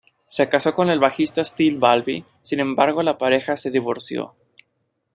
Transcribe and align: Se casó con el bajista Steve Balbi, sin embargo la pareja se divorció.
Se 0.25 0.49
casó 0.49 0.73
con 0.73 0.89
el 0.89 0.99
bajista 0.99 1.43
Steve 1.43 1.75
Balbi, 1.77 2.25
sin 2.41 2.59
embargo 2.59 3.03
la 3.03 3.19
pareja 3.19 3.55
se 3.55 3.69
divorció. 3.69 4.33